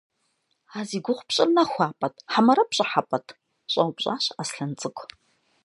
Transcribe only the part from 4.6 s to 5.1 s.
цӏыкӏу.